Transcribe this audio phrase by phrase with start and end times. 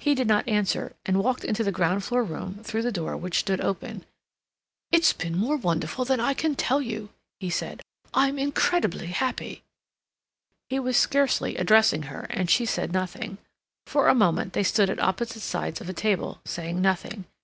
[0.00, 3.38] He did not answer, and walked into the ground floor room through the door which
[3.38, 4.04] stood open.
[4.90, 7.80] "It's been more wonderful than I can tell you," he said,
[8.12, 9.62] "I'm incredibly happy—"
[10.68, 13.38] He was scarcely addressing her, and she said nothing.
[13.86, 17.26] For a moment they stood at opposite sides of a table saying nothing.